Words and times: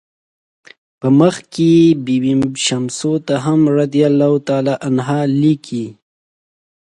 په 0.99 1.07
مخ 1.19 1.35
کې 1.53 1.71
بي 2.05 2.17
بي 2.23 2.33
شمسو 2.65 3.11
ته 3.27 3.33
هم 3.45 3.59
"رضی 3.79 4.01
الله 4.09 4.33
عنه" 4.85 5.17
لیکي. 5.41 5.85